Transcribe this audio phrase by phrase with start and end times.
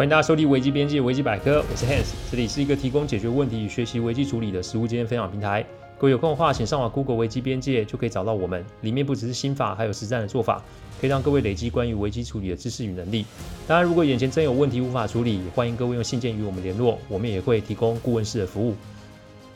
[0.00, 5.62] 欢迎大家收听危机边界危机百科，我是 Hans，这里是一个提供解决问题与学习危机处理的实务经验分享平台。
[5.98, 8.64] 各位有空的话，请上网 Google 危机边界，就可以找到我们。
[8.80, 10.64] 里面不只是心法，还有实战的做法，
[10.98, 13.26] 可以让各位累积关于危机处理的知识与能力。
[13.68, 18.74] 当然，如果眼前真有问题无法处理，也欢迎各位用信件与我们联络，我们也会提供顾问式的服务。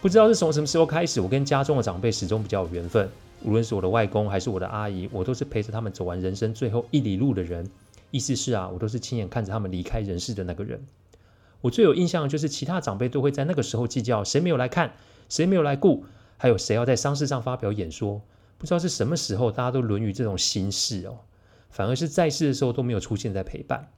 [0.00, 3.06] 不知道是从什么时候开始，我跟家中的长辈始终比较有缘分。
[3.44, 7.68] 无论是我的外公还是我的阿姨，我都是陪着他们走完人生最后一里路的人。
[8.10, 10.86] 意思是啊，我都是亲眼看着他们离开人世的那个人。
[11.60, 14.94] 我最有印象的就是其他长辈都会在那个时候计较谁没有来看，
[15.28, 16.04] 谁没有来顾，
[16.36, 18.22] 还有谁要在丧事上发表演说。
[18.56, 21.20] 不知道是什么时候，大家都沦于这种形式哦，
[21.70, 23.90] 反而是在世的时候都没有出现在陪伴。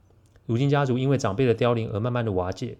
[0.45, 2.77] 如今家族因为长辈的凋零而慢慢的瓦解，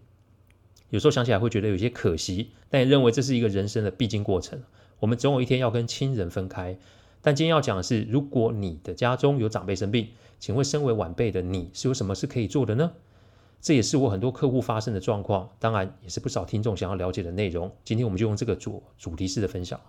[0.89, 4.61] 有时候想起来会觉得有些可惜，但也认为这是一个人生的必经过程。
[4.99, 6.77] 我们总有一天要跟亲人分开。
[7.25, 12.91] 但今天要讲的是，如果你的家中有长辈生病，请问身为晚辈的你是有什么事可以做的呢？
[13.61, 17.71] 这也是我很多客户发生的状况，当然也是不少听众想要了解的内容。
[17.85, 19.79] 今天我们就用这个做主题式的分享。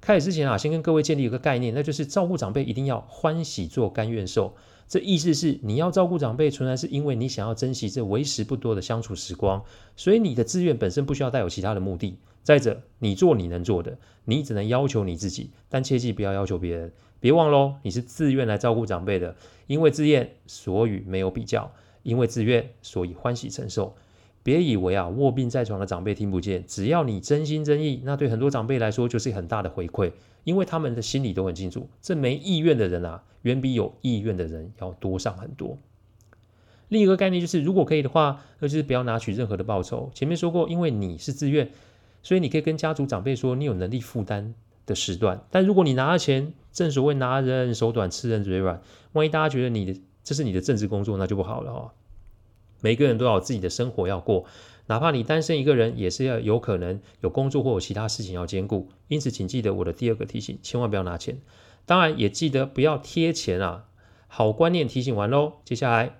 [0.00, 4.54] 开始之前啊，先跟各位建立一个概念，那就是照顾长辈一定要欢喜做，甘愿受。
[4.88, 9.62] 这意思是你要照顾长辈，纯然是因为你想要珍惜这为时不多的相处时光，
[9.94, 12.18] 所以你的自愿本身不需要带有其他的目的。
[12.42, 16.92] 再者，你做你能做的，你只能要求你自己，但切记不要要求别人。
[17.20, 21.72] 别忘喽，你是自愿来照顾长辈的，因为自愿，所以没有比较。
[22.02, 23.94] 因为自愿，所以欢喜承受。
[24.42, 26.64] 别以为啊，卧病在床的长辈听不见。
[26.66, 30.12] 只要你真心真意，那对很多长辈来说就是很大的回馈，
[30.44, 35.78] 因为他们的心里都很清楚，这没意愿的人啊，远比有意愿的人要多上很多。
[36.88, 40.10] 另一个概念就是，如果可以的话，那就是不要拿取任何的报酬。
[40.12, 41.70] 前面说过，因为你是自愿，
[42.22, 44.54] 所以你可以跟家族长辈说，你有能力负担
[44.86, 45.40] 的时段。
[45.50, 51.90] 但如果你拿了钱，正所谓拿人手短，吃人嘴软，万一大家觉得你的这是你的政治工作，那就不好了哦。
[52.80, 54.44] 每个人都要有自己的生活要过，
[54.86, 58.88] 哪怕你单身一个人，也是要有可能有工作或有其他事情要兼顾。
[59.08, 61.38] 因此，请记得我的第二个提醒，千万不要拿钱。
[61.86, 63.86] 当然，也记得不要贴钱啊。
[64.26, 66.18] 好观念提醒完喽，接下来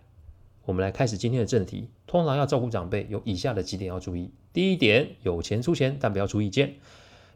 [0.64, 1.90] 我们来开始今天的正题。
[2.06, 4.30] 通常要照顾长辈，有以下的几点要注意。
[4.52, 6.74] 第一点，有钱出钱，但不要出意见。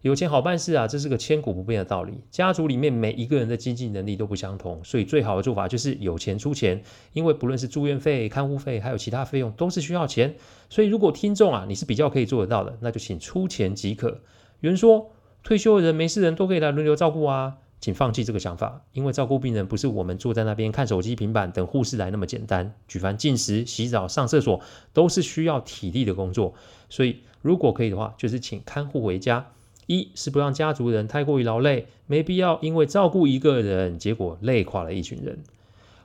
[0.04, 2.12] 有钱好办事啊，这是个千古不变的道理。
[2.30, 6.82] 家族里面每一个人的经济能力都不相同，所以最好的做法就是有钱出钱。
[7.14, 10.36] 因为不论是住院费、看护费，还有其他费用，都是需要钱。
[10.68, 14.20] 所以如果听众啊，你是比较可以做得到的，那就请出钱即可。
[14.60, 15.10] 有人说，
[15.42, 22.74] 退休的人、没事人都可以来轮流照顾啊，请放弃这个想法，因为照顾病人不是我们坐在那边看手机、平板等护士来那么简单。
[22.86, 24.60] 举凡进食、洗澡、上厕所，
[24.92, 26.52] 都是需要体力的工作。
[26.90, 29.46] 所以如果可以的话，就是请看护回家。
[29.86, 35.40] 一是不让家族人太过于劳累，没必要因为照顾一个人，结果累垮了一群人。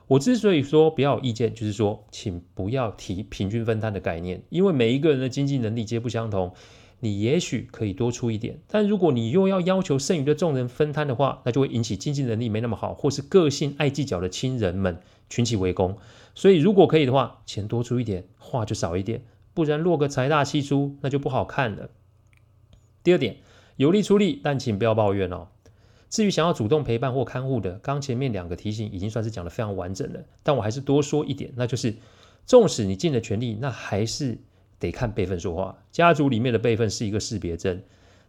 [0.08, 6.52] 我之所以说不要有意见，就是说，请不要提平均分摊的概念，因为每一个人的经济能力皆不相同。
[7.02, 15.96] 你也许可以多出一点，但如果你又要要求剩余的众人分摊的话，那就会引起经济能力没那么好，或是个性爱计较的亲人们群起围攻。
[16.34, 19.22] 所以如果可以的话，钱多出一点，话就少一点，
[19.54, 21.88] 不然落个财大气粗，那就不好看了。
[23.02, 23.36] 第二点。
[23.80, 25.48] 有力出力，但请不要抱怨哦。
[26.10, 30.22] 至于想要主动陪伴或看护的，刚前面两个提醒已经算是讲得非常完整了。
[30.42, 31.94] 但我还是多说一点，那就是，
[32.44, 34.36] 纵使你尽了全力，那还是
[34.78, 35.82] 得看辈分说话。
[35.90, 37.80] 家族里面的辈分是一个识别证，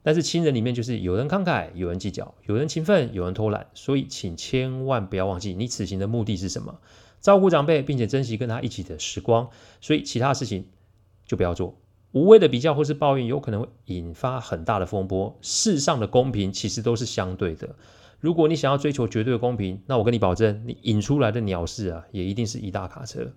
[0.04, 3.68] 但是亲人里面就是有人慷慨，有人计较，有人勤奋，有人偷懒。
[3.74, 6.80] 所以，请千万不要忘记，你此行的目的是什么？
[7.20, 9.50] 照顾长辈，并且珍惜跟他一起的时光。
[9.82, 10.66] 所以，其他事情
[11.26, 11.78] 就不要做。
[12.12, 15.38] 无谓的比较或是抱怨，有可能会引发很大的风波。
[15.42, 17.76] 世上的公平其实都是相对的。
[18.20, 23.32] 如果你想要追求绝对的公平，那我跟你保证，你引出来的鸟事啊，也一定是一大卡车。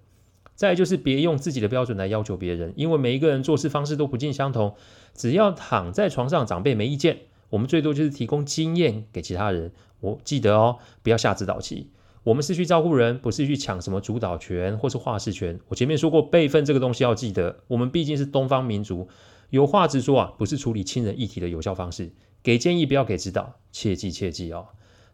[0.55, 4.75] 再就是别用自己的标准来要求别人，因为每一个人做事方式都不尽相同。
[5.15, 7.21] 只要躺在床上，长辈没意见，
[7.51, 9.73] 我们最多就是提供经验给其他人。
[10.01, 11.91] 我记得哦，不要下指导棋。
[12.25, 15.61] 我们是去照顾人，不是去抢什么主导权或是话事权。
[15.69, 17.61] 我前面说过，辈分这个东西要记得。
[17.69, 19.09] 我们毕竟是东方民族，
[19.51, 22.13] 有话直说啊，不是处理亲人议题的有效方式。
[22.43, 24.69] 给建议，不要给指导，切记切记哦。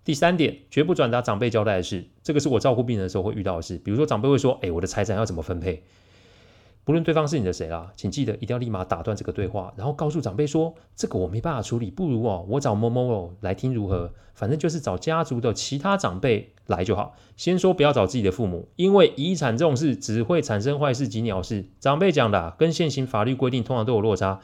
[0.04, 3.76] 第三点，绝不转达长辈交代的事，这个是我照顾病人的时候会遇到的事。
[3.78, 5.82] 比如说，长辈会说：“哎，我的财产要怎么分配？”
[6.82, 14.12] 不论对方是你的谁啦，请记得一定要立马打断这个对话，然后告诉长辈说：“这个我没办法处理，不如哦，我找某某某来听如何？
[14.34, 17.14] 反正就是找家族的其他长辈来就好。
[17.36, 21.66] 先说不要找自己的父母，因为遗产这种事只会产生坏事及鸟事。
[21.78, 24.40] 长辈讲的，跟现行法律规定通常都有落差，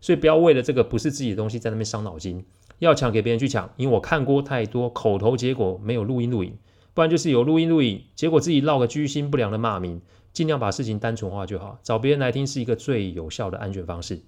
[0.00, 2.44] 所以不要为了这个不是自己的东西在那边伤脑筋。
[2.78, 6.56] 要抢给别人去抢，因为我看过太多口头结果没有录音录影，
[6.94, 10.00] 不然就是有录音录影，结果自己落个居心不良的骂名。”
[10.32, 14.22] 尽量把事情单纯化就好，找别人来听是一个最有效的安全方式。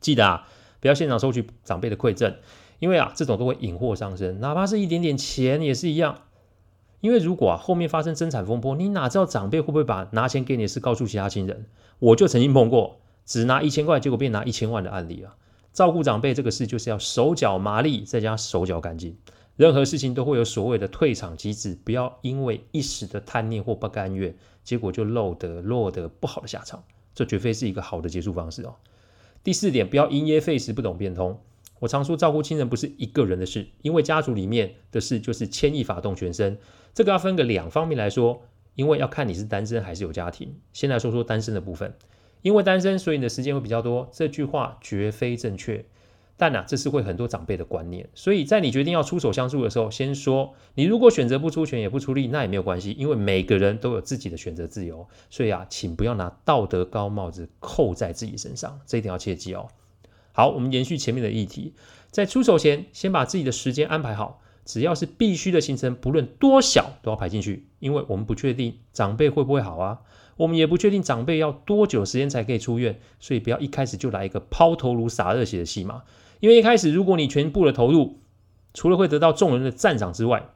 [0.00, 0.48] 记得啊，
[0.80, 2.36] 不要现场收取长辈的馈赠，
[2.80, 6.22] 因为啊，这种都会引祸上身，哪怕是一点点钱也是一样。
[7.00, 11.66] 因为如果啊后面发生争产风波，你哪知道长辈会不会把拿钱给你的事告诉其他亲人？
[11.98, 15.36] 我就曾经碰过，只拿一千块，结果变拿一千万的案例啊。
[15.72, 19.16] 照顾长辈这个事就是要手脚麻利，再加手脚干净。
[19.56, 24.34] 任何事情都会有所谓的退场机制，不要因为一时的贪念或不甘愿，
[24.64, 26.84] 结果就落得落得不好的下场。
[27.14, 28.76] 这绝非是一个好的结束方式哦。
[29.44, 31.40] 第四点，不要因噎废食，不懂变通。
[31.80, 36.58] 我常说，照顾亲人不是一个人的事，因为家族里面的事就是牵一发动全身。
[36.94, 38.42] 这个要分个两方面来说，
[38.76, 40.54] 因为要看你是单身还是有家庭。
[40.72, 41.92] 先来说说单身的部分，
[42.42, 44.08] 因为单身，所以你的时间会比较多。
[44.12, 45.84] 这句话绝非正确。
[46.42, 55.06] 但啊，这是会很多长辈的观念，所以在你决定要出手相助的时候，先说你如果选择不出拳也不出力，那也没有关系，因为每个人都有自己的选择自由。
[55.30, 59.68] 所以啊，请不要拿道德高帽子扣在自己身上，这一点要切记哦。
[60.32, 61.74] 好，我们延续前面的议题，
[62.10, 70.00] 在出手前先把自己的时间安排好，只要是必须的行程，不论多小都要排进去，因为我们不确定长辈会不会好啊，
[70.36, 76.02] 我们也不确定长辈要多久时间才可以出院，所以不要一开始就来一个抛头颅洒热血的戏码。
[76.42, 78.18] 因为一开始，如果你全部的投入，
[78.74, 80.48] 除了会得到众人的赞赏之外，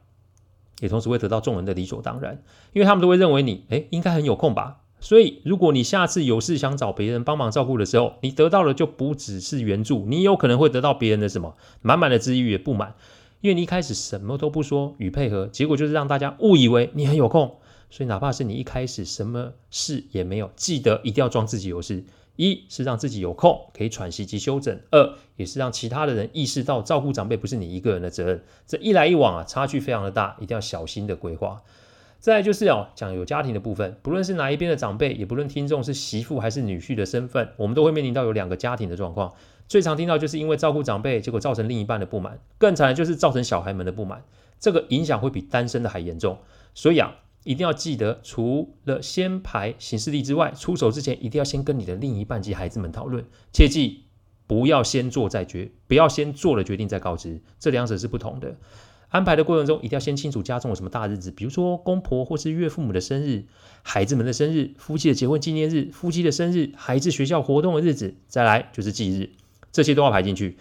[0.81, 2.43] 也同时会得到众人的理所当然，
[2.73, 4.81] 因为他们都会认为你，诶，应该很有空吧。
[4.99, 12.93] 所以，如果你下次有事想找别人帮忙照顾的时候，你得到的就不只是援助，你有可能会得到别人的什么满满的质疑与不满，
[13.39, 17.55] 因为你一开始什么都不说与配合，结果就是让大家误以为你很有空。
[17.89, 22.03] 所以，哪怕是你一开始什么事也没有，记得一定要装自己有事。
[22.37, 28.43] 一是让自己有空可以喘息及休整，二也是让其他的人意识到照顾长辈不是你一个人的责任。
[28.65, 31.61] 这一来一往啊，差距非常的大，一定要小心的规划。
[32.19, 39.33] 再来就是哦，讲有家庭的部分，不论是哪一边的长辈，也不论听众是媳妇还是女婿的身份，我们都会面临到有两个家庭的状况。
[39.67, 44.23] 最常听到就是因为照顾长辈，结果造成另一半的不满，更惨的就是造成小孩们的不满，
[44.59, 46.37] 这个影响会比单身的还严重。
[46.73, 47.15] 所以啊。
[47.47, 53.23] 一定要记得，除了先排行事历之外，出手之前一定要先跟你的另一半及孩子们讨论。
[53.53, 54.03] 切记
[54.47, 58.57] 不要先做再决，不要先做了决定再告知，这两者是不同的。
[59.07, 63.45] 安排的过程中，一定要先清楚家中有什么大日子，比如说公婆或是岳父母的生日、
[63.81, 69.29] 孩子们的生日、夫妻的结婚纪念日、夫妻的生日、孩子学校活动的日子，再来就是忌日，
[69.71, 70.57] 这些都要排进去。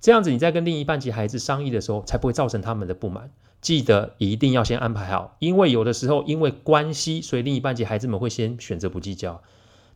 [0.00, 3.30] 这样子你在跟另一半及孩子商议的时候，才不会造成他们的不满。
[3.60, 9.42] 记得一定要先安排好，因为有的时候因为关系，所以另一半及孩子们会先选择不计较。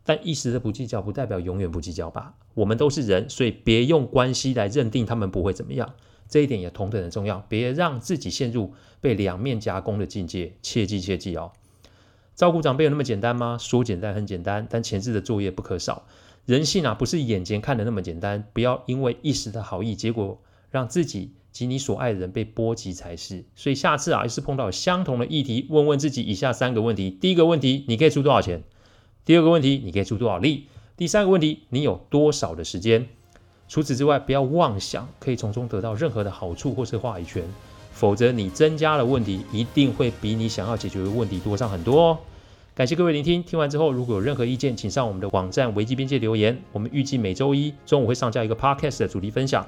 [0.03, 2.35] 但一时的不计较，不代表永远不计较吧？
[2.53, 5.95] 我们都是人，所以别用关系来认定他们不会怎么样。
[6.29, 10.53] 这一点也同等的重要，别让自己陷入被两面夹攻的境界。
[10.61, 11.53] 切记切记哦！
[12.35, 13.57] 照顾长辈有那么简单吗？
[13.59, 16.05] 说简单很简单，但前置的作业不可少。
[16.45, 18.47] 人性啊，不是眼前看的那么简单。
[18.53, 20.39] 不要因为一时的好意，结果
[20.69, 21.31] 让自己。
[21.55, 28.61] 及你所爱的人被波及才是，所以下次啊，要是碰到相同的议题，问问自己以下三个问题：第一个问题，你可以出多少钱？
[29.23, 30.65] 第二个问题，你可以出多少力？
[30.97, 33.07] 第三个问题，你有多少的时间？
[33.69, 37.45] 除此之外，不要妄想可以从中得到任何的好处或是话语权，
[37.93, 42.17] 否则你增加的问题一定会比你想要解决的问题多上很多哦。
[42.75, 46.61] 感谢各位聆听，听完之后如果有任何意见，请上我们的网站危机边界留言。
[46.73, 49.65] 我们预计每周一中午会上架一个 podcast 的主题分享。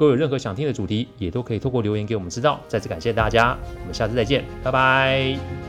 [0.00, 2.58] 如果有任何想听的主题，也都可以透过留言给我们知道。
[2.66, 5.59] 再次感谢大家，我们下次再见，拜拜。